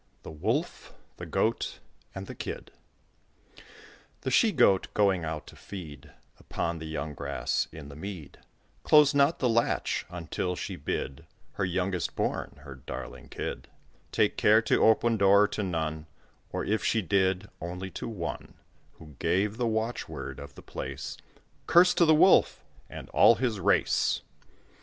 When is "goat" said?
1.27-1.77, 4.51-4.87